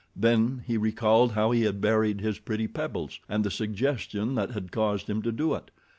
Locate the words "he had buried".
1.51-2.21